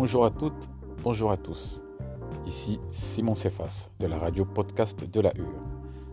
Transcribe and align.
Bonjour 0.00 0.24
à 0.24 0.30
toutes, 0.30 0.70
bonjour 1.02 1.32
à 1.32 1.36
tous. 1.36 1.82
Ici 2.46 2.78
Simon 2.88 3.34
Cefas 3.34 3.90
de 3.98 4.06
la 4.06 4.16
radio 4.16 4.44
podcast 4.44 5.04
de 5.04 5.20
la 5.20 5.36
Hure. 5.36 5.60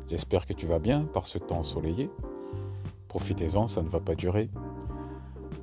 J'espère 0.07 0.47
que 0.47 0.53
tu 0.53 0.65
vas 0.65 0.79
bien 0.79 1.03
par 1.03 1.27
ce 1.27 1.37
temps 1.37 1.59
ensoleillé. 1.59 2.09
Profitez-en, 3.07 3.67
ça 3.67 3.83
ne 3.83 3.87
va 3.87 3.99
pas 3.99 4.15
durer. 4.15 4.49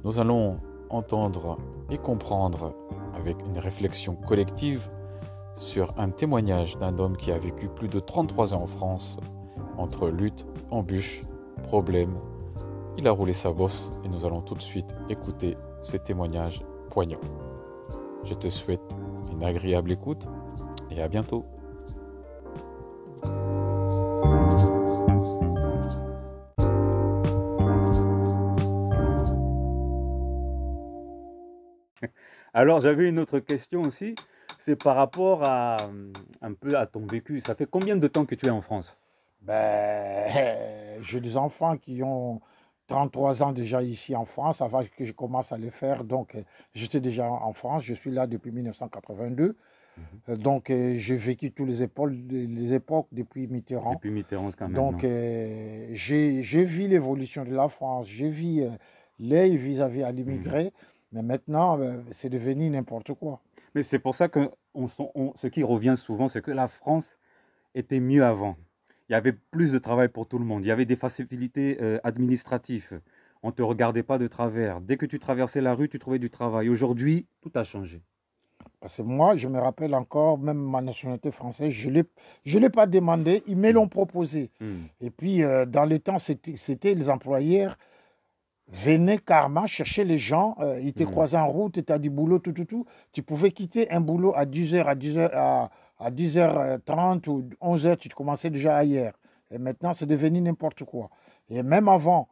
Nous 0.05 0.21
allons 0.21 0.61
entendre 0.89 1.59
et 1.91 1.99
comprendre 1.99 2.77
avec 3.15 3.45
une 3.45 3.59
réflexion 3.59 4.15
collective 4.15 4.89
sur 5.57 5.93
un 5.99 6.11
témoignage 6.11 6.79
d'un 6.79 6.99
homme 6.99 7.17
qui 7.17 7.33
a 7.33 7.39
vécu 7.41 7.67
plus 7.67 7.89
de 7.89 7.99
33 7.99 8.55
ans 8.55 8.63
en 8.63 8.69
France 8.69 9.19
entre 9.77 10.09
lutte, 10.09 10.47
embûches, 10.71 11.23
problèmes. 11.65 12.21
Il 12.97 13.09
a 13.09 13.11
roulé 13.11 13.33
sa 13.33 13.51
bosse 13.53 13.91
et 14.05 14.09
nous 14.09 14.25
allons 14.25 14.43
tout 14.43 14.55
de 14.55 14.63
suite 14.63 14.95
écouter 15.09 15.57
ce 15.81 15.97
témoignage 15.97 16.63
poignant. 16.89 17.19
Je 18.25 18.35
te 18.35 18.49
souhaite 18.49 18.81
une 19.33 19.43
agréable 19.43 19.91
écoute 19.93 20.27
et 20.91 21.03
à 21.03 21.09
bientôt. 21.09 21.45
Alors 32.55 32.81
j'avais 32.81 33.09
une 33.09 33.19
autre 33.19 33.41
question 33.41 33.83
aussi, 33.83 34.15
c'est 34.59 34.77
par 34.77 34.95
rapport 34.97 35.43
à 35.45 35.79
un 36.41 36.53
peu 36.55 36.79
à 36.79 36.87
ton 36.87 37.07
vécu. 37.07 37.41
Ça 37.41 37.55
fait 37.55 37.67
combien 37.67 37.97
de 37.97 38.07
temps 38.07 38.25
que 38.25 38.35
tu 38.37 38.47
es 38.47 38.51
en 38.51 38.63
France? 38.63 39.01
Ben, 39.41 40.63
J'ai 41.03 41.21
des 41.21 41.37
enfants 41.37 41.77
qui 41.77 42.03
ont 42.05 42.41
33 42.89 43.43
ans 43.43 43.53
déjà 43.53 43.83
ici 43.83 44.15
en 44.17 44.25
France, 44.25 44.61
avant 44.61 44.83
que 44.97 45.05
je 45.05 45.13
commence 45.13 45.53
à 45.53 45.59
le 45.59 45.71
faire. 45.71 46.05
Donc, 46.05 46.35
euh, 46.35 46.43
j'étais 46.75 47.01
déjà 47.01 47.31
en 47.31 47.53
France, 47.53 47.85
je 47.85 47.95
suis 47.95 48.11
là 48.11 48.27
depuis 48.27 48.51
1982. 48.51 49.57
Mhm. 49.97 50.05
Euh, 50.29 50.37
donc, 50.37 50.71
euh, 50.71 50.95
j'ai 50.97 51.17
vécu 51.17 51.53
toutes 51.53 51.69
les, 51.69 51.83
époques, 51.83 52.13
les 52.31 52.75
époques 52.75 53.09
depuis 53.13 53.47
Mitterrand. 53.47 53.95
Depuis 53.95 54.11
Mitterrand, 54.11 54.51
quand 54.57 54.69
même. 54.69 54.75
Donc, 54.75 55.01
j'ai 55.03 56.65
vu 56.65 56.89
l'évolution 56.89 57.45
de 57.45 57.55
la 57.55 57.69
France, 57.69 58.07
j'ai 58.09 58.29
vu 58.29 58.63
l'aide 59.19 59.55
vis-à-vis 59.55 60.03
à 60.03 60.13
l'immigré, 60.13 60.65
mhm. 60.65 60.71
mais 61.13 61.23
maintenant, 61.23 61.79
c'est 62.11 62.31
devenu 62.31 62.69
n'importe 62.71 63.15
quoi. 63.15 63.41
Mais 63.75 63.83
c'est 63.83 63.99
pour 63.99 64.17
ça 64.17 64.29
que 64.29 64.51
ce 65.37 65.47
qui 65.47 65.63
revient 65.63 65.95
souvent, 65.97 66.29
c'est 66.29 66.43
que 66.43 66.51
la 66.51 66.69
France 66.69 67.09
était 67.75 68.01
mieux 68.01 68.25
avant 68.25 68.57
il 69.09 69.13
y 69.13 69.15
avait 69.15 69.33
plus 69.33 69.73
de 69.73 69.79
travail 69.79 70.09
pour 70.09 70.27
tout 70.27 70.39
le 70.39 70.45
monde. 70.45 70.65
Il 70.65 70.69
y 70.69 70.71
avait 70.71 70.85
des 70.85 70.97
facilités 70.97 71.79
euh, 71.81 71.99
administratives. 72.05 73.01
On 73.43 73.49
ne 73.49 73.53
te 73.53 73.63
regardait 73.63 74.03
pas 74.03 74.19
de 74.19 74.29
travers. 74.29 74.81
Dès 74.81 74.97
que 74.97 75.07
tu 75.07 75.19
traversais 75.19 75.61
la 75.61 75.75
rue, 75.75 75.89
tu 75.89 75.99
trouvais 75.99 76.19
du 76.19 76.31
travail. 76.31 76.69
Aujourd'hui, 76.69 77.27
tout 77.41 77.51
a 77.55 77.65
changé. 77.65 78.01
Parce 78.81 78.97
que 78.97 79.03
moi, 79.03 79.37
je 79.37 79.49
me 79.49 79.59
rappelle 79.59 79.95
encore, 79.95 80.39
même 80.39 80.59
ma 80.59 80.81
nationalité 80.81 81.31
française, 81.31 81.71
je 81.71 81.89
ne 81.89 82.59
l'ai 82.59 82.71
pas 82.71 82.87
demandé, 82.87 83.43
ils 83.47 83.57
me 83.57 83.71
l'ont 83.73 83.89
proposé. 83.89 84.51
Hmm. 84.61 84.85
Et 85.01 85.11
puis, 85.11 85.43
euh, 85.43 85.67
dans 85.67 85.85
les 85.85 86.01
temps, 86.01 86.19
c'était 86.19 86.95
les 86.95 87.09
employeurs 87.09 87.77
venaient 88.69 89.19
carrément 89.19 89.67
chercher 89.67 90.05
les 90.05 90.19
gens, 90.19 90.57
euh, 90.61 90.81
ils 90.81 90.95
te 90.95 91.03
hmm. 91.03 91.37
en 91.37 91.49
route, 91.49 91.85
tu 91.85 91.93
as 91.93 91.99
du 91.99 92.11
boulot, 92.11 92.39
tout, 92.39 92.53
tout, 92.53 92.65
tout. 92.65 92.87
Tu 93.13 93.23
pouvais 93.23 93.51
quitter 93.51 93.91
un 93.91 94.01
boulot 94.01 94.33
à 94.35 94.47
10h, 94.47 94.85
à 94.85 94.95
10h, 94.95 95.31
à, 95.35 95.71
à 96.03 96.11
10h30 96.11 97.29
ou 97.29 97.49
11h, 97.61 97.97
tu 97.97 98.09
te 98.09 98.15
commençais 98.15 98.51
déjà 98.51 98.77
ailleurs. 98.77 99.15
Et 99.51 99.59
maintenant, 99.59 99.93
c'est 99.93 100.07
devenu 100.07 100.41
n'importe 100.41 100.85
quoi. 100.85 101.11
Et 101.49 101.63
même 101.63 101.89
avant, 101.89 102.29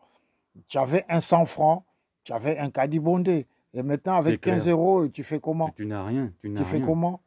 tu 0.68 0.78
avais 0.78 1.04
un 1.08 1.20
100 1.20 1.46
francs, 1.46 1.84
tu 2.24 2.32
avais 2.32 2.58
un 2.58 2.70
caddie 2.70 2.98
bondé. 2.98 3.46
Et 3.72 3.82
maintenant, 3.82 4.16
avec 4.16 4.40
15 4.40 4.68
euros, 4.68 5.08
tu 5.08 5.22
fais 5.22 5.38
comment? 5.38 5.70
Tu 5.76 5.86
n'as 5.86 6.04
rien. 6.04 6.32
Tu, 6.42 6.52
tu 6.52 6.64
fais 6.64 6.80
comment? 6.80 7.20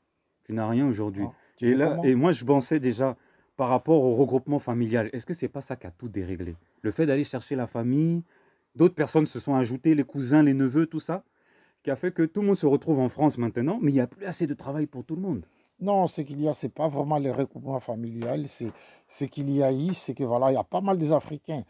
Tu 0.46 0.54
n'as 0.54 0.68
rien 0.68 0.88
aujourd'hui. 0.88 1.26
Ah, 1.26 1.34
et, 1.62 1.74
là, 1.74 1.98
et 2.04 2.16
moi, 2.16 2.34
je 2.34 2.44
pensais 2.44 2.80
déjà 2.80 3.16
par 3.56 3.70
rapport 3.70 4.04
au 4.04 4.16
regroupement 4.16 4.60
familial. 4.60 5.10
Est-ce 5.14 5.26
que 5.26 5.34
c'est 5.34 5.48
pas 5.48 5.62
ça 5.62 5.76
qui 5.76 5.88
a 5.88 5.92
tout 5.92 6.10
déréglé? 6.10 6.56
Le 6.82 6.92
fait 6.92 7.06
d'aller 7.06 7.24
chercher 7.24 7.56
la 7.56 7.68
famille, 7.68 8.24
d'autres 8.76 8.96
personnes 8.96 9.26
se 9.28 9.40
sont 9.40 9.56
ajoutées, 9.56 9.96
les 9.96 10.04
cousins, 10.04 10.44
les 10.44 10.54
neveux, 10.54 10.88
tout 10.88 11.00
ça, 11.00 11.24
qui 11.84 11.92
a 11.92 11.96
fait 11.96 12.12
que 12.12 12.24
tout 12.24 12.42
le 12.42 12.48
monde 12.48 12.58
se 12.58 12.66
retrouve 12.66 13.00
en 13.00 13.10
France 13.10 13.38
maintenant, 13.38 13.80
mais 13.82 13.92
il 13.92 13.96
n'y 13.96 14.02
a 14.02 14.08
plus 14.08 14.26
assez 14.26 14.48
de 14.48 14.54
travail 14.54 14.88
pour 14.88 15.06
tout 15.06 15.16
le 15.16 15.22
monde. 15.22 15.46
Non, 15.84 16.08
ce 16.08 16.22
qu'il 16.22 16.42
y 16.42 16.48
a, 16.48 16.54
ce 16.54 16.66
n'est 16.66 16.72
pas 16.72 16.88
vraiment 16.88 17.20
le 17.20 17.32
recoupement 17.32 17.82
familial. 17.82 18.48
C'est 18.48 18.72
ce 19.10 19.26
qu'il 19.26 19.50
y 19.52 19.62
a 19.62 19.70
ici, 19.72 19.96
c'est 19.96 20.14
que 20.14 20.24
voilà, 20.24 20.50
il 20.52 20.54
y 20.54 20.58
a 20.58 20.64
pas 20.64 20.80
mal 20.80 20.98
des 20.98 21.12
Africains 21.12 21.64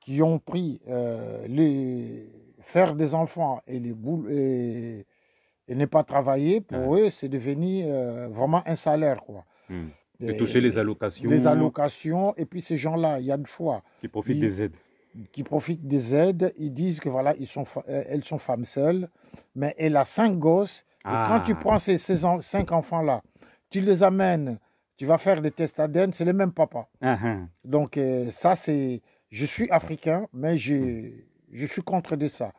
qui 0.00 0.22
ont 0.22 0.38
pris 0.38 0.80
euh, 0.88 1.46
les 1.46 2.26
faire 2.62 2.94
des 2.94 3.14
enfants 3.14 3.60
et 3.66 3.78
les 3.78 3.92
boules 3.92 4.32
et, 4.32 5.04
ne 5.68 5.84
pas 5.84 6.02
travailler. 6.02 6.62
Pour 6.62 6.96
eux, 6.96 7.10
c'est 7.10 7.28
devenu 7.28 7.82
euh, 7.84 8.28
vraiment 8.28 8.62
un 8.64 8.74
salaire, 8.74 9.20
quoi. 9.20 9.44
Hmm. 9.68 9.88
Et, 10.20 10.36
toucher 10.38 10.62
les 10.62 10.78
allocations. 10.78 11.28
Les 11.28 11.46
allocations, 11.46 12.34
et 12.38 12.46
puis 12.46 12.62
ces 12.62 12.78
gens-là, 12.78 13.20
il 13.20 13.26
y 13.26 13.32
a 13.32 13.36
une 13.36 13.46
fois. 13.46 13.82
Qui 14.00 14.08
profitent 14.08 14.40
des 14.40 14.62
aides. 14.62 14.76
Qui 15.30 15.42
profitent 15.42 15.86
des 15.86 16.14
aides, 16.14 16.54
ils 16.56 16.72
disent 16.72 17.00
que 17.00 17.10
voilà, 17.10 17.34
ils 17.38 17.46
sont, 17.46 17.64
euh, 17.76 18.02
elles 18.08 18.24
sont 18.24 18.38
femmes 18.38 18.64
seules, 18.64 19.10
mais 19.54 19.74
elle 19.78 19.96
a 19.96 20.06
cinq 20.06 20.38
gosses. 20.38 20.86
Et 21.04 21.10
quand 21.28 21.40
tu 21.44 21.52
ah. 21.52 21.58
prends 21.60 21.78
ces, 21.78 21.98
ces 21.98 22.18
cinq 22.40 22.72
enfants-là, 22.72 23.22
tu 23.70 23.80
les 23.80 24.02
amènes, 24.02 24.58
tu 24.96 25.06
vas 25.06 25.18
faire 25.18 25.40
des 25.40 25.50
tests 25.50 25.78
ADN, 25.78 26.12
c'est 26.12 26.24
les 26.24 26.32
mêmes 26.32 26.52
papas. 26.52 26.88
Uh-huh. 27.02 27.46
Donc 27.64 27.96
euh, 27.96 28.30
ça, 28.30 28.54
c'est... 28.54 29.02
Je 29.30 29.44
suis 29.44 29.70
africain, 29.70 30.26
mais 30.32 30.56
je, 30.56 31.10
je 31.52 31.66
suis 31.66 31.82
contre 31.82 32.16
de 32.16 32.28
ça. 32.28 32.52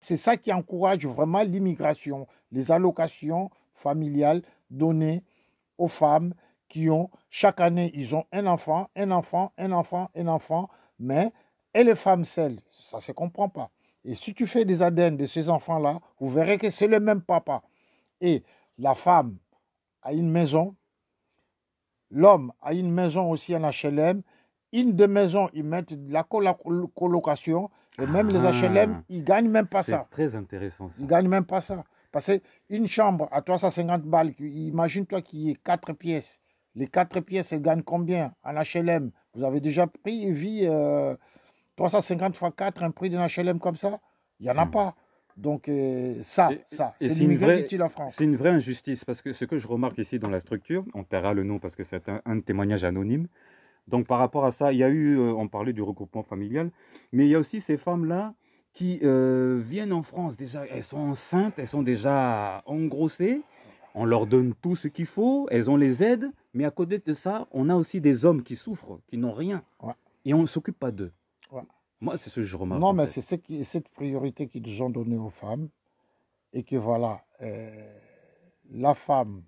C'est 0.00 0.18
ça 0.18 0.36
qui 0.36 0.52
encourage 0.52 1.06
vraiment 1.06 1.42
l'immigration, 1.42 2.26
les 2.52 2.70
allocations 2.70 3.50
familiales 3.72 4.42
données 4.68 5.24
aux 5.78 5.88
femmes 5.88 6.34
qui 6.68 6.90
ont, 6.90 7.08
chaque 7.30 7.60
année, 7.60 7.90
ils 7.94 8.14
ont 8.14 8.26
un 8.32 8.46
enfant, 8.46 8.90
un 8.96 9.10
enfant, 9.12 9.52
un 9.56 9.72
enfant, 9.72 10.10
un 10.14 10.26
enfant, 10.26 10.68
mais, 10.98 11.32
et 11.72 11.84
les 11.84 11.94
femmes 11.94 12.26
seules, 12.26 12.60
ça 12.70 12.98
ne 12.98 13.02
se 13.02 13.12
comprend 13.12 13.48
pas. 13.48 13.70
Et 14.04 14.14
si 14.14 14.34
tu 14.34 14.46
fais 14.46 14.64
des 14.64 14.82
ADN 14.82 15.16
de 15.16 15.26
ces 15.26 15.48
enfants-là, 15.48 16.00
vous 16.20 16.28
verrez 16.28 16.58
que 16.58 16.70
c'est 16.70 16.86
le 16.86 17.00
même 17.00 17.22
papa. 17.22 17.62
Et 18.20 18.42
la 18.78 18.94
femme 18.94 19.36
a 20.02 20.12
une 20.12 20.30
maison, 20.30 20.74
l'homme 22.10 22.52
a 22.60 22.74
une 22.74 22.92
maison 22.92 23.30
aussi 23.30 23.56
en 23.56 23.62
HLM. 23.70 24.22
Une 24.72 24.94
de 24.94 25.06
maisons, 25.06 25.48
ils 25.54 25.64
mettent 25.64 25.94
de 25.94 26.12
la 26.12 26.24
colocation. 26.24 27.70
Et 27.98 28.06
même 28.06 28.28
les 28.28 28.40
HLM, 28.40 28.96
ah. 28.98 29.04
ils 29.08 29.24
gagnent 29.24 29.48
même 29.48 29.68
pas 29.68 29.84
ça. 29.84 30.06
C'est 30.10 30.14
très 30.14 30.36
intéressant. 30.36 30.88
Ça. 30.88 30.94
Ils 30.98 31.06
gagnent 31.06 31.28
même 31.28 31.44
pas 31.44 31.60
ça. 31.60 31.84
Parce 32.10 32.30
qu'une 32.68 32.86
chambre 32.86 33.28
à 33.30 33.40
350 33.40 34.02
balles, 34.02 34.34
imagine-toi 34.38 35.22
qu'il 35.22 35.40
y 35.40 35.50
ait 35.50 35.54
quatre 35.64 35.92
pièces. 35.92 36.40
Les 36.74 36.88
quatre 36.88 37.20
pièces, 37.20 37.52
elles 37.52 37.62
gagnent 37.62 37.82
combien 37.82 38.34
en 38.42 38.54
HLM 38.54 39.12
Vous 39.34 39.44
avez 39.44 39.60
déjà 39.60 39.86
pris 39.86 40.24
et 40.24 40.32
vu 40.32 40.66
350 41.76 42.36
fois 42.36 42.52
4, 42.52 42.82
un 42.82 42.90
prix 42.90 43.10
d'un 43.10 43.26
HLM 43.26 43.58
comme 43.58 43.76
ça, 43.76 44.00
il 44.40 44.44
n'y 44.44 44.50
en 44.50 44.58
a 44.58 44.66
hmm. 44.66 44.70
pas. 44.70 44.94
Donc 45.36 45.68
euh, 45.68 46.14
ça, 46.22 46.50
ça, 46.66 46.94
c'est 46.98 47.08
l'immigré 47.08 47.66
qui 47.66 47.76
la 47.76 47.88
France. 47.88 48.14
C'est 48.16 48.24
une 48.24 48.36
vraie 48.36 48.50
injustice 48.50 49.04
parce 49.04 49.20
que 49.20 49.32
ce 49.32 49.44
que 49.44 49.58
je 49.58 49.66
remarque 49.66 49.98
ici 49.98 50.18
dans 50.20 50.30
la 50.30 50.38
structure, 50.38 50.84
on 50.94 51.02
taira 51.02 51.34
le 51.34 51.42
nom 51.42 51.58
parce 51.58 51.74
que 51.74 51.82
c'est 51.82 52.08
un, 52.08 52.40
témoignage 52.40 52.84
anonyme. 52.84 53.26
Donc 53.88 54.06
par 54.06 54.18
rapport 54.18 54.44
à 54.44 54.52
ça, 54.52 54.72
il 54.72 54.78
y 54.78 54.84
a 54.84 54.88
eu, 54.88 55.18
euh, 55.18 55.34
on 55.34 55.48
parlait 55.48 55.72
du 55.72 55.82
regroupement 55.82 56.22
familial, 56.22 56.70
mais 57.12 57.26
il 57.26 57.30
y 57.30 57.34
a 57.34 57.38
aussi 57.40 57.60
ces 57.60 57.76
femmes-là 57.76 58.34
qui 58.72 59.00
euh, 59.02 59.60
viennent 59.64 59.92
en 59.92 60.02
France 60.02 60.36
déjà, 60.36 60.66
elles 60.66 60.84
sont 60.84 60.98
enceintes, 60.98 61.54
elles 61.58 61.68
sont 61.68 61.82
déjà 61.82 62.62
engrossées, 62.66 63.42
on 63.94 64.04
leur 64.04 64.26
donne 64.26 64.54
tout 64.62 64.76
ce 64.76 64.88
qu'il 64.88 65.06
faut, 65.06 65.48
elles 65.50 65.68
ont 65.68 65.76
les 65.76 66.02
aides, 66.02 66.30
mais 66.54 66.64
à 66.64 66.70
côté 66.70 66.98
de 66.98 67.12
ça, 67.12 67.46
on 67.52 67.68
a 67.68 67.74
aussi 67.76 68.00
des 68.00 68.24
hommes 68.24 68.42
qui 68.42 68.56
souffrent, 68.56 69.00
qui 69.08 69.18
n'ont 69.18 69.32
rien, 69.32 69.62
et 70.24 70.34
on 70.34 70.42
ne 70.42 70.46
s'occupe 70.46 70.78
pas 70.78 70.90
d'eux. 70.90 71.12
Moi, 72.00 72.18
c'est 72.18 72.30
ce 72.30 72.36
que 72.36 72.42
je 72.42 72.56
remarque. 72.56 72.80
Non, 72.80 72.92
mais 72.92 73.06
c'est 73.06 73.20
cette 73.20 73.88
priorité 73.88 74.46
qu'ils 74.48 74.62
nous 74.62 74.82
ont 74.82 74.90
donnée 74.90 75.16
aux 75.16 75.30
femmes. 75.30 75.68
Et 76.52 76.62
que 76.62 76.76
voilà, 76.76 77.24
euh, 77.42 77.98
la 78.70 78.94
femme 78.94 79.42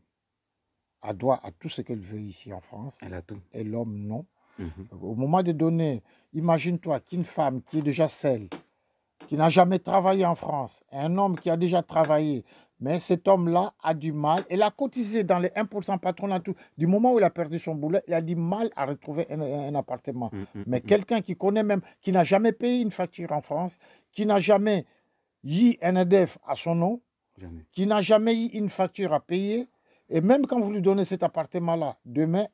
a 1.03 1.13
droit 1.13 1.41
à 1.43 1.53
tout 1.53 1.69
ce 1.69 1.83
qu'elle 1.83 2.01
veut 2.01 2.21
ici 2.21 2.53
en 2.53 2.61
France. 2.61 2.97
Elle 3.01 3.15
a 3.15 3.23
tout. 3.23 3.41
Et 3.53 3.63
l'homme, 3.63 3.97
non. 3.97 4.27
Mhm. 4.59 4.89
Au 5.03 5.15
moment 5.15 5.43
de 5.43 5.53
donner, 5.53 6.03
imagine-toi 6.33 7.01
qu'une 7.01 7.25
femme 7.25 7.63
qui 7.63 7.79
est 7.79 7.83
déjà 7.83 8.09
celle, 8.09 8.49
qui 9.27 9.37
n'a 9.37 9.51
jamais 9.51 9.79
travaillé 9.79 10.25
en 10.25 10.35
France, 10.35 10.83
un 10.91 11.17
homme 11.19 11.39
qui 11.39 11.51
a 11.51 11.57
déjà 11.57 11.83
travaillé, 11.83 12.45
mais 12.81 13.01
cet 13.01 13.27
homme-là 13.27 13.75
a 13.83 13.95
du 13.95 14.13
mal. 14.13 14.45
Il 14.51 14.63
a 14.63 14.71
cotisé 14.71 15.25
dans 15.25 15.39
les 15.39 15.49
1% 15.49 15.99
patronat. 15.99 16.41
Tout. 16.41 16.55
Du 16.77 16.87
moment 16.87 17.15
où 17.15 17.19
il 17.19 17.25
a 17.25 17.31
perdu 17.31 17.59
son 17.59 17.75
boulot, 17.75 18.01
il 18.07 18.15
a 18.15 18.21
du 18.21 18.37
mal 18.37 18.71
à 18.77 18.85
retrouver 18.85 19.27
un, 19.31 19.75
appartement. 19.75 20.31
Mm, 20.33 20.39
mm, 20.39 20.65
mais 20.67 20.79
mm, 20.79 20.83
quelqu'un 20.83 21.23
qui 21.23 21.37
connaît 21.37 21.63
même, 21.63 21.81
qui 22.03 22.13
n'a 22.13 22.25
jamais 22.25 22.53
payé 22.53 22.83
une 22.83 22.91
facture 22.91 23.33
en 23.33 23.41
France, 23.41 23.79
qui 24.13 24.27
n'a 24.27 24.41
jamais 24.41 24.85
eu 25.45 25.75
un 25.83 25.97
EDF 25.97 26.39
à 26.47 26.57
son 26.57 26.75
nom, 26.75 27.01
qui 27.73 27.87
n'a 27.87 28.01
jamais 28.01 28.35
eu 28.35 28.49
une 28.49 28.71
facture 28.71 29.13
à 29.13 29.21
payer, 29.21 29.69
et 30.09 30.21
même 30.21 30.47
quand 30.47 30.61
vous 30.61 30.73
lui 30.73 30.83
donnez 30.83 31.05
cet 31.05 31.23
appartement-là, 31.23 31.97
demain, 32.05 32.47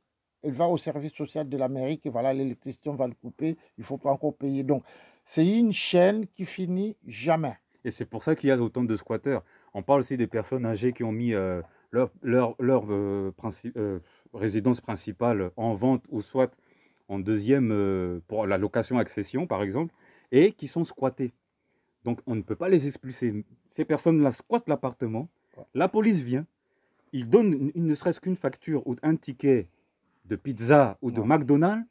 il 0.43 0.53
va 0.53 0.69
au 0.69 0.77
service 0.77 1.13
social 1.13 1.49
de 1.49 1.57
l'Amérique, 1.57 2.07
et 2.07 2.11
voilà, 2.11 2.33
l'électricité, 2.33 2.91
va 2.91 3.07
le 3.07 3.15
couper, 3.15 3.57
il 3.79 3.83
ne 3.83 3.85
faut 3.85 3.99
pas 3.99 4.11
encore 4.11 4.35
payer. 4.35 4.65
Donc, 4.65 4.83
C'est 5.25 5.47
une 5.47 5.73
chaîne 5.73 6.27
qui 6.27 6.45
finit 6.45 6.97
jamais. 7.07 7.57
Et 7.85 7.91
c'est 7.91 8.05
pour 8.05 8.25
ça 8.25 8.35
qu'il 8.35 8.49
y 8.49 8.53
a 8.53 8.57
autant 8.57 8.83
de 8.83 8.97
squatteurs. 8.97 9.45
On 9.75 9.83
parle 9.83 10.01
aussi 10.01 10.17
des 10.17 10.27
personnes 10.27 10.67
âgées 10.67 10.93
qui 10.93 11.05
ont 11.05 11.13
mis 11.13 11.33
euh, 11.35 11.63
leur, 11.91 12.11
leur, 12.23 12.55
leur 12.59 12.85
euh, 12.91 13.33
princi- 13.37 13.73
euh, 13.77 14.01
résidence 14.35 14.81
principale 14.81 15.51
en 15.57 15.75
vente 15.75 16.05
ou 16.11 16.21
soit 16.23 16.53
en 17.09 17.19
deuxième 17.19 18.21
pour 18.29 18.47
la 18.47 18.57
location-accession, 18.59 19.47
par 19.47 19.63
exemple, 19.63 19.95
et 20.31 20.53
qui 20.53 20.67
sont 20.69 20.85
squattées. 20.85 21.33
Donc 22.05 22.21
on 22.27 22.35
ne 22.35 22.43
peut 22.43 22.57
pas 22.57 22.69
les 22.69 22.87
expulser. 22.87 23.45
Ces 23.71 23.85
personnes-là 23.85 24.33
squattent 24.33 24.69
l'appartement, 24.69 25.29
la 25.75 25.89
police 25.89 26.21
vient, 26.21 26.47
ils 27.13 27.29
donnent 27.29 27.71
une- 27.75 27.87
ne 27.87 27.95
serait-ce 27.95 28.21
qu'une 28.21 28.37
facture 28.37 28.87
ou 28.87 28.97
un 29.03 29.17
ticket 29.17 29.69
de 30.25 30.37
pizza 30.37 30.97
ou 31.03 31.11
de 31.11 31.21
Ouais. 31.21 31.27
McDonald's 31.27 31.87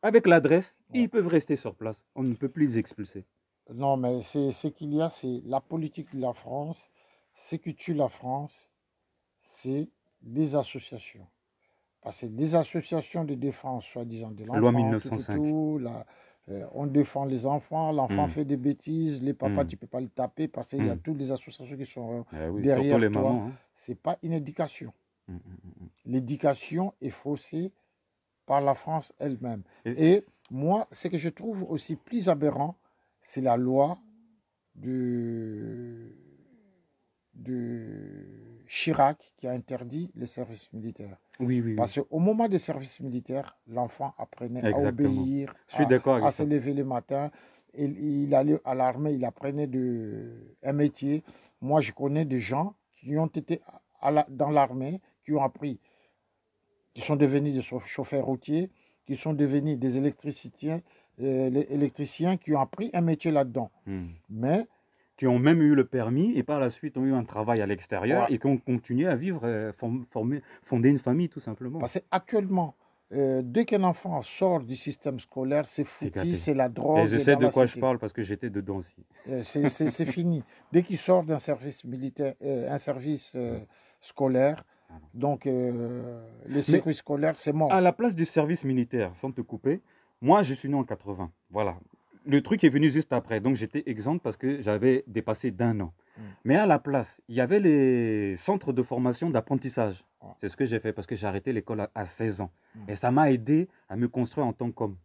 avec 0.00 0.26
l'adresse, 0.26 0.74
et 0.94 0.98
Ouais. 0.98 1.04
ils 1.04 1.08
peuvent 1.08 1.26
rester 1.28 1.56
sur 1.56 1.74
place. 1.74 2.04
On 2.14 2.22
ne 2.22 2.34
peut 2.34 2.48
plus 2.48 2.66
les 2.66 2.78
expulser. 2.78 3.24
Non, 3.72 3.96
mais 3.96 4.22
c'est 4.22 4.52
ce 4.52 4.68
qu'il 4.68 4.94
y 4.94 5.02
a, 5.02 5.10
c'est 5.10 5.42
la 5.46 5.60
politique 5.60 6.14
de 6.14 6.20
la 6.20 6.32
France. 6.32 6.90
Ce 7.34 7.56
qui 7.56 7.74
tue 7.74 7.94
la 7.94 8.08
France, 8.08 8.68
c'est 9.42 9.88
les 10.22 10.54
associations. 10.54 11.26
Parce 12.00 12.20
que 12.20 12.26
les 12.26 12.54
associations 12.54 13.24
de 13.24 13.34
défense, 13.34 13.84
soi-disant, 13.86 14.30
de 14.30 14.44
l'enfant, 14.44 14.60
Loi 14.60 14.70
tout, 14.72 14.76
tout, 14.76 14.82
1905. 15.14 15.34
tout, 15.36 15.78
la- 15.78 16.04
euh, 16.48 16.66
on 16.72 16.86
défend 16.86 17.24
les 17.24 17.46
enfants, 17.46 17.92
l'enfant 17.92 18.26
Mm. 18.26 18.30
fait 18.30 18.44
des 18.44 18.56
bêtises, 18.56 19.22
les 19.22 19.34
papas, 19.34 19.64
Mm. 19.64 19.66
tu 19.68 19.76
peux 19.76 19.86
pas 19.86 20.00
le 20.00 20.08
taper 20.08 20.48
parce 20.48 20.68
qu'il 20.68 20.84
y 20.84 20.90
a 20.90 20.96
Mm. 20.96 21.00
toutes 21.00 21.18
les 21.18 21.30
associations 21.30 21.76
qui 21.76 21.86
sont. 21.86 22.18
euh, 22.18 22.22
Eh 22.32 22.48
oui, 22.48 22.62
Derrière 22.62 22.98
les 22.98 23.10
toi. 23.10 23.30
hein. 23.30 23.52
c'est 23.74 23.94
pas 23.94 24.18
une 24.22 24.32
éducation. 24.32 24.92
L'éducation 26.04 26.92
est 27.00 27.10
faussée 27.10 27.72
par 28.46 28.60
la 28.60 28.74
France 28.74 29.12
elle-même. 29.18 29.62
Et, 29.84 30.14
Et 30.14 30.24
moi, 30.50 30.88
ce 30.90 31.06
que 31.08 31.16
je 31.16 31.28
trouve 31.28 31.62
aussi 31.70 31.94
plus 31.96 32.28
aberrant, 32.28 32.76
c'est 33.20 33.40
la 33.40 33.56
loi 33.56 33.98
de, 34.74 36.12
de 37.34 38.62
Chirac 38.68 39.32
qui 39.36 39.46
a 39.46 39.52
interdit 39.52 40.10
les 40.14 40.26
services 40.26 40.70
militaires. 40.72 41.18
oui, 41.40 41.60
oui, 41.60 41.70
oui. 41.70 41.74
Parce 41.76 41.94
qu'au 41.98 42.18
moment 42.18 42.48
des 42.48 42.58
services 42.58 43.00
militaires, 43.00 43.56
l'enfant 43.66 44.14
apprenait 44.18 44.60
à 44.66 44.78
obéir, 44.88 45.54
à, 46.26 46.30
se 46.30 46.42
lever 46.42 46.74
le 46.74 46.84
matin. 46.84 47.30
Et 47.74 47.86
il 47.86 48.34
allait 48.34 48.60
à 48.64 48.74
l'armée, 48.74 49.12
il 49.14 49.24
apprenait 49.24 49.66
de, 49.66 50.56
un 50.62 50.72
métier. 50.74 51.24
Moi, 51.62 51.80
je 51.80 51.92
connais 51.92 52.24
des 52.26 52.40
gens 52.40 52.74
qui 53.00 53.16
ont 53.16 53.26
été 53.28 53.60
à 54.00 54.10
la- 54.10 54.26
dans 54.28 54.50
l'armée, 54.50 55.00
qui 55.24 55.32
ont 55.32 55.42
appris, 55.42 55.80
qui 56.94 57.00
sont 57.00 57.16
devenus 57.16 57.54
des 57.54 57.62
chauff- 57.62 57.86
chauffeurs 57.86 58.26
routiers, 58.26 58.70
qui 59.06 59.16
sont 59.16 59.32
devenus 59.32 59.78
des 59.78 59.96
électriciens, 59.96 60.82
euh, 61.20 61.48
les 61.50 61.62
électriciens 61.70 62.36
qui 62.36 62.54
ont 62.54 62.60
appris 62.60 62.90
un 62.92 63.00
métier 63.00 63.30
là-dedans. 63.30 63.70
Mm. 63.86 64.08
Mais 64.28 64.66
Qui 65.22 65.28
ont 65.28 65.38
même 65.38 65.62
eu 65.62 65.76
le 65.76 65.84
permis 65.84 66.32
et 66.36 66.42
par 66.42 66.58
la 66.58 66.68
suite 66.68 66.96
ont 66.98 67.04
eu 67.04 67.12
un 67.14 67.22
travail 67.22 67.60
à 67.62 67.66
l'extérieur 67.66 68.22
Ouais. 68.28 68.34
et 68.34 68.38
qui 68.40 68.46
ont 68.48 68.56
continué 68.58 69.06
à 69.06 69.14
vivre, 69.14 69.42
euh, 69.44 69.72
form- 69.72 70.04
former- 70.10 70.42
fonder 70.64 70.88
une 70.88 70.98
famille 70.98 71.28
tout 71.28 71.38
simplement. 71.38 71.78
parce 71.78 71.92
qu'actuellement, 72.10 72.74
euh, 73.12 73.40
dès 73.44 73.64
qu'un 73.64 73.84
enfant 73.84 74.20
sort 74.22 74.62
du 74.64 74.74
système 74.74 75.20
scolaire, 75.20 75.64
c'est 75.64 75.84
foutu, 75.84 76.34
c'est 76.34 76.54
la 76.54 76.68
drogue. 76.68 77.04
Et 77.04 77.06
je 77.06 77.18
sais 77.18 77.36
de 77.36 77.46
quoi 77.46 77.66
je 77.66 77.78
parle 77.78 78.00
parce 78.00 78.12
que 78.12 78.24
j'étais 78.24 78.50
dedans 78.50 78.78
aussi. 78.78 78.96
Euh, 79.28 79.44
c'est- 79.44 80.04
fini. 80.18 80.42
Dès 80.72 80.82
qu'il 80.82 80.98
sort 80.98 81.22
d'un 81.22 81.38
service 81.38 81.84
militaire, 81.84 82.34
euh, 82.42 82.68
un 82.68 82.78
service 82.78 83.32
scolaire, 84.00 84.64
Ah 84.90 84.94
donc 85.14 85.44
les 85.44 86.62
circuits 86.62 86.96
scolaires, 86.96 87.36
c'est 87.36 87.52
mort. 87.52 87.72
À 87.72 87.80
la 87.80 87.92
place 87.92 88.16
du 88.16 88.24
service 88.24 88.64
militaire, 88.64 89.12
sans 89.14 89.30
te 89.30 89.40
couper, 89.40 89.82
moi 90.20 90.42
je 90.42 90.54
suis 90.54 90.68
né 90.68 90.74
en 90.74 90.82
80. 90.82 91.30
Voilà. 91.52 91.76
Le 92.24 92.42
truc 92.42 92.62
est 92.64 92.68
venu 92.68 92.90
juste 92.90 93.12
après, 93.12 93.40
donc 93.40 93.56
j'étais 93.56 93.82
exempt 93.86 94.18
parce 94.18 94.36
que 94.36 94.62
j'avais 94.62 95.04
dépassé 95.06 95.50
d'un 95.50 95.80
an. 95.80 95.92
Mm. 96.16 96.22
Mais 96.44 96.56
à 96.56 96.66
la 96.66 96.78
place, 96.78 97.20
il 97.28 97.34
y 97.34 97.40
avait 97.40 97.60
les 97.60 98.36
centres 98.36 98.72
de 98.72 98.82
formation 98.82 99.30
d'apprentissage. 99.30 100.04
Ouais. 100.20 100.30
C'est 100.40 100.48
ce 100.48 100.56
que 100.56 100.64
j'ai 100.64 100.78
fait 100.78 100.92
parce 100.92 101.06
que 101.06 101.16
j'ai 101.16 101.26
arrêté 101.26 101.52
l'école 101.52 101.80
à, 101.80 101.90
à 101.94 102.04
16 102.04 102.40
ans. 102.42 102.52
Mm. 102.74 102.90
Et 102.90 102.96
ça 102.96 103.10
m'a 103.10 103.30
aidé 103.32 103.68
à 103.88 103.96
me 103.96 104.08
construire 104.08 104.46
en 104.46 104.52
tant 104.52 104.70
qu'homme. 104.70 104.96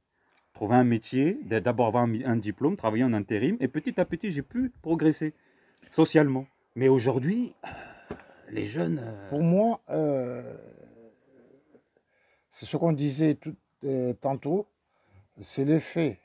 Trouver 0.53 0.75
un 0.75 0.83
métier, 0.83 1.39
d'abord 1.43 1.85
avoir 1.85 2.03
un, 2.03 2.35
diplôme, 2.35 2.77
travailler 2.77 3.03
en 3.03 3.13
intérim, 3.13 3.57
et 3.59 3.67
petit 3.67 3.99
à 3.99 4.05
petit 4.05 4.31
j'ai 4.31 4.41
pu 4.41 4.71
progresser 4.81 5.35
socialement. 5.91 6.47
Mais 6.75 6.87
aujourd'hui, 6.87 7.53
euh, 7.63 8.15
les 8.49 8.65
jeunes... 8.65 8.99
euh, 9.03 9.29
Pour 9.29 9.43
moi, 9.43 9.81
euh, 9.89 10.57
c'est 12.49 12.65
ce 12.65 12.75
qu'on 12.75 12.91
disait 12.91 13.35
tout, 13.35 13.55
tantôt, 14.19 14.67
c'est 15.41 15.63
l'effet 15.63 16.19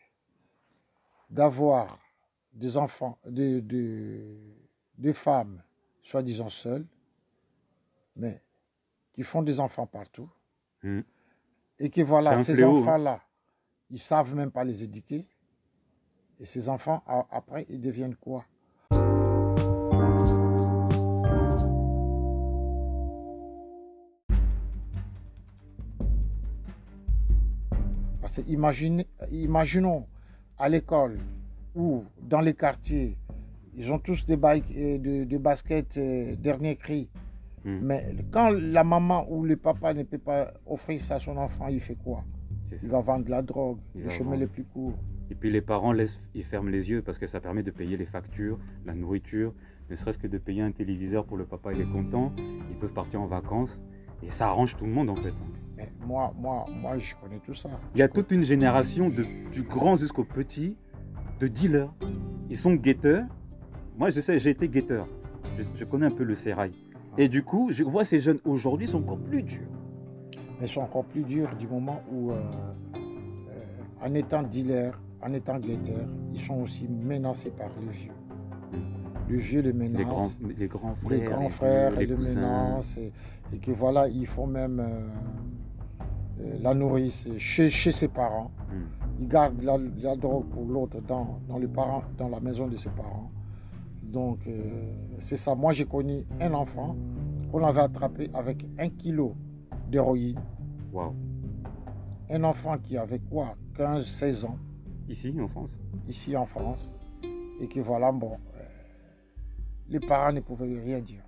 d'avoir 1.32 1.98
des 2.52 2.76
enfants, 2.76 3.18
des, 3.26 3.62
des- 3.62 4.38
des 4.98 5.14
femmes, 5.14 5.62
soi-disant 6.02 6.50
seules, 6.50 6.86
mais 8.14 8.42
qui 9.14 9.22
font 9.22 9.42
des 9.42 9.58
enfants 9.58 9.86
partout, 9.86 10.28
Hmm. 10.82 11.00
et 11.78 11.88
que 11.90 12.02
voilà, 12.02 12.42
ces 12.44 12.62
hein. 12.62 12.68
enfants-là, 12.68 13.20
ils 13.90 14.00
savent 14.00 14.34
même 14.34 14.50
pas 14.50 14.64
les 14.64 14.82
éduquer, 14.82 15.26
et 16.38 16.44
ces 16.44 16.68
enfants, 16.68 17.02
après, 17.30 17.64
ils 17.70 17.80
deviennent 17.80 18.16
quoi? 18.16 18.44
Parce 28.20 28.36
que 28.36 28.42
imagine- 28.50 29.04
imaginons 29.30 30.06
à 30.62 30.68
l'école 30.68 31.18
ou 31.74 32.04
dans 32.22 32.40
les 32.40 32.54
quartiers, 32.54 33.16
ils 33.74 33.90
ont 33.90 33.98
tous 33.98 34.24
des, 34.26 34.36
bikes, 34.36 34.72
euh, 34.76 34.96
de, 34.98 35.24
de 35.24 35.38
baskets 35.38 35.96
euh, 35.96 36.36
dernier 36.36 36.76
cri. 36.76 37.08
Hmm. 37.64 37.78
Mais 37.82 38.14
quand 38.30 38.50
la 38.50 38.84
maman 38.84 39.26
ou 39.28 39.42
le 39.44 39.56
papa 39.56 39.92
ne 39.92 40.04
peut 40.04 40.18
pas 40.18 40.52
offrir 40.64 41.00
ça 41.00 41.16
à 41.16 41.20
son 41.20 41.36
enfant, 41.36 41.66
il 41.66 41.80
fait 41.80 41.96
quoi? 41.96 42.22
Il 42.80 42.88
va 42.88 43.00
vendre 43.00 43.28
la 43.28 43.42
drogue, 43.42 43.78
Il 43.96 44.04
le 44.04 44.10
chemin 44.10 44.30
vendre. 44.30 44.40
les 44.40 44.46
plus 44.46 44.64
courts. 44.64 44.94
Et 45.30 45.34
puis 45.34 45.50
les 45.50 45.60
parents 45.60 45.92
laissent, 45.92 46.18
ils 46.34 46.44
ferment 46.44 46.70
les 46.70 46.88
yeux 46.88 47.02
parce 47.02 47.18
que 47.18 47.26
ça 47.26 47.40
permet 47.40 47.64
de 47.64 47.72
payer 47.72 47.96
les 47.96 48.06
factures, 48.06 48.58
la 48.86 48.94
nourriture, 48.94 49.52
ne 49.90 49.96
serait-ce 49.96 50.18
que 50.18 50.28
de 50.28 50.38
payer 50.38 50.62
un 50.62 50.70
téléviseur 50.70 51.24
pour 51.24 51.36
le 51.36 51.44
papa, 51.44 51.72
il 51.72 51.80
est 51.80 51.90
content, 51.90 52.32
ils 52.70 52.76
peuvent 52.76 52.92
partir 52.92 53.20
en 53.20 53.26
vacances 53.26 53.80
et 54.22 54.30
ça 54.30 54.46
arrange 54.46 54.76
tout 54.76 54.84
le 54.86 54.92
monde 54.92 55.10
en 55.10 55.16
fait. 55.16 55.34
Mais 55.82 56.06
moi, 56.06 56.32
moi, 56.38 56.66
moi, 56.80 56.98
je 56.98 57.14
connais 57.20 57.40
tout 57.44 57.54
ça. 57.54 57.68
Il 57.94 57.98
y 57.98 58.02
a 58.02 58.08
toute 58.08 58.30
une 58.30 58.44
génération 58.44 59.08
de, 59.08 59.24
du 59.52 59.62
grand 59.62 59.96
jusqu'au 59.96 60.24
petit 60.24 60.76
de 61.40 61.48
dealers. 61.48 61.92
Ils 62.50 62.56
sont 62.56 62.74
guetteurs. 62.74 63.24
Moi 63.98 64.10
je 64.10 64.20
sais, 64.20 64.38
j'ai 64.38 64.50
été 64.50 64.68
guetteur. 64.68 65.06
Je, 65.58 65.64
je 65.74 65.84
connais 65.84 66.06
un 66.06 66.10
peu 66.10 66.24
le 66.24 66.34
sérail. 66.34 66.72
Et 67.18 67.28
du 67.28 67.42
coup, 67.42 67.68
je 67.72 67.82
vois 67.82 68.04
ces 68.04 68.20
jeunes 68.20 68.38
aujourd'hui 68.44 68.86
sont 68.86 68.98
encore 68.98 69.18
plus 69.18 69.42
durs. 69.42 69.68
Mais 70.60 70.66
ils 70.66 70.72
sont 70.72 70.80
encore 70.80 71.04
plus 71.04 71.22
durs 71.22 71.54
du 71.56 71.66
moment 71.66 72.02
où, 72.10 72.30
euh, 72.30 72.36
euh, 72.94 74.06
en 74.06 74.14
étant 74.14 74.42
dealer, 74.42 74.98
en 75.20 75.32
étant 75.34 75.58
guetteur, 75.58 76.06
ils 76.32 76.40
sont 76.40 76.62
aussi 76.62 76.88
menacés 76.88 77.50
par 77.50 77.68
le 77.84 77.90
vieux. 77.90 78.12
Le 79.28 79.38
vieux 79.38 79.60
les 79.60 79.72
menace. 79.72 79.98
Les 79.98 80.04
grands, 80.04 80.30
les 80.56 80.68
grands 80.68 80.94
frères, 80.94 81.10
les 81.10 81.24
grands 81.24 81.42
les 81.42 81.48
frères 81.50 81.90
les 81.92 82.06
le 82.06 82.16
cousins. 82.16 82.40
menacent 82.40 82.96
et, 82.98 83.12
et 83.54 83.58
que 83.58 83.70
voilà, 83.72 84.08
ils 84.08 84.26
font 84.26 84.46
même 84.46 84.80
euh, 84.80 85.06
la 86.60 86.74
nourrice 86.74 87.28
chez, 87.38 87.70
chez 87.70 87.92
ses 87.92 88.08
parents. 88.08 88.50
Hmm. 88.70 89.20
Ils 89.20 89.28
gardent 89.28 89.62
la, 89.62 89.78
la 90.00 90.16
drogue 90.16 90.48
pour 90.48 90.64
l'autre 90.64 91.00
dans, 91.00 91.40
dans, 91.48 91.58
les 91.58 91.68
parents, 91.68 92.02
dans 92.18 92.28
la 92.28 92.40
maison 92.40 92.66
de 92.68 92.76
ses 92.76 92.90
parents. 92.90 93.30
Donc 94.02 94.40
euh, 94.46 94.92
c'est 95.20 95.36
ça. 95.36 95.54
Moi 95.54 95.72
j'ai 95.72 95.86
connu 95.86 96.24
un 96.40 96.52
enfant 96.52 96.96
qu'on 97.50 97.64
avait 97.64 97.80
attrapé 97.80 98.30
avec 98.34 98.66
un 98.78 98.88
kilo 98.88 99.34
d'héroïne. 99.90 100.40
Waouh. 100.92 101.14
Un 102.30 102.44
enfant 102.44 102.78
qui 102.78 102.96
avait 102.96 103.20
quoi 103.20 103.54
15, 103.76 104.06
16 104.06 104.44
ans 104.44 104.58
Ici 105.08 105.34
en 105.40 105.48
France. 105.48 105.78
ici 106.08 106.36
en 106.36 106.46
France. 106.46 106.90
Et 107.60 107.68
que 107.68 107.80
voilà, 107.80 108.12
bon, 108.12 108.32
euh, 108.56 108.60
les 109.88 110.00
parents 110.00 110.32
ne 110.32 110.40
pouvaient 110.40 110.80
rien 110.80 111.00
dire. 111.00 111.22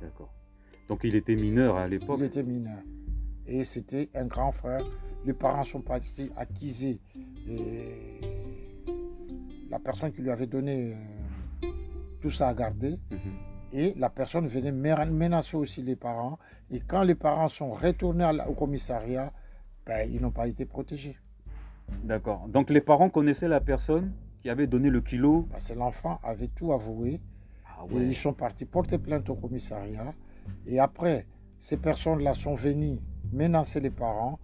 D'accord. 0.00 0.32
Donc 0.88 1.00
il 1.04 1.14
était 1.14 1.36
mineur 1.36 1.76
à 1.76 1.88
l'époque. 1.88 2.18
Il 2.20 2.24
était 2.24 2.42
mineur. 2.42 2.78
Et 3.46 3.64
c'était 3.64 4.08
un 4.14 4.26
grand 4.26 4.52
frère. 4.52 4.82
Les 5.24 5.32
parents 5.32 5.64
sont 5.64 5.80
partis 5.80 6.30
acquiser 6.36 7.00
et 7.48 8.20
la 9.70 9.78
personne 9.78 10.12
qui 10.12 10.22
lui 10.22 10.30
avait 10.30 10.46
donné 10.46 10.94
euh, 11.62 11.68
tout 12.20 12.30
ça 12.30 12.48
à 12.48 12.54
garder. 12.54 12.98
Mhm. 13.10 13.18
Et 13.72 13.94
la 13.96 14.08
personne 14.08 14.46
venait 14.46 14.70
menacer 14.72 15.56
aussi 15.56 15.82
les 15.82 15.96
parents. 15.96 16.38
Et 16.70 16.80
quand 16.80 17.02
les 17.02 17.14
parents 17.16 17.48
sont 17.48 17.72
retournés 17.72 18.30
la- 18.32 18.48
au 18.48 18.54
commissariat, 18.54 19.32
ben, 19.84 20.08
ils 20.10 20.20
n'ont 20.20 20.30
pas 20.30 20.46
été 20.46 20.64
protégés. 20.64 21.16
D'accord. 22.04 22.46
Donc 22.48 22.70
les 22.70 22.80
parents 22.80 23.10
connaissaient 23.10 23.48
la 23.48 23.60
personne 23.60 24.12
qui 24.42 24.48
avait 24.48 24.66
donné 24.66 24.90
le 24.90 25.00
kilo? 25.00 25.46
Parce 25.50 25.68
que 25.68 25.74
l'enfant 25.74 26.18
avait 26.22 26.48
tout 26.48 26.72
avoué. 26.72 27.20
Ah 27.66 27.82
Et 27.90 27.96
ils 27.96 28.16
sont 28.16 28.32
partis 28.32 28.64
porter 28.64 28.98
plainte 28.98 29.28
au 29.28 29.34
commissariat. 29.34 30.14
Et 30.66 30.78
après, 30.78 31.26
ces 31.60 31.76
personnes-là 31.76 32.34
sont 32.34 32.54
venues 32.54 32.98
menacer 33.34 33.80
les 33.80 33.90
parents. 33.90 34.38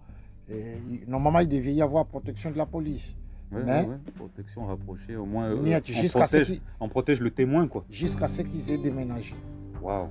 Et 0.49 0.75
normalement, 1.07 1.39
il 1.39 1.47
devait 1.47 1.73
y 1.73 1.81
avoir 1.81 2.05
protection 2.05 2.51
de 2.51 2.57
la 2.57 2.65
police. 2.65 3.15
Mais- 3.51 3.87
protection 4.15 4.65
rapprochée, 4.65 5.15
au 5.15 5.25
moins, 5.25 5.45
euh, 5.49 5.57
on, 5.59 5.83
jusqu'à 6.01 6.25
ce 6.27 6.37
protège, 6.37 6.47
qu'ils 6.47 6.61
on 6.79 6.87
protège 6.89 7.19
le 7.19 7.31
témoin, 7.31 7.67
quoi. 7.67 7.83
jusqu'à 7.89 8.27
ce 8.27 8.41
qu'ils 8.43 8.69
aient 8.71 8.77
déménagé. 8.77 9.35
Waouh. 9.81 10.07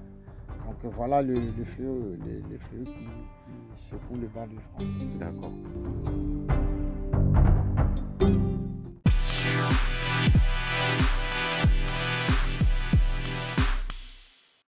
Donc 0.66 0.76
euh, 0.84 0.88
voilà 0.94 1.22
le, 1.22 1.34
le 1.34 1.64
feu, 1.64 2.18
le, 2.24 2.32
le 2.50 2.58
feu 2.58 2.84
qui, 2.84 2.92
qui 2.92 3.82
secoue 3.90 4.16
le 4.16 4.28
banc 4.28 4.46
de 4.46 4.58
France. 4.74 5.18
D'accord. 5.18 5.52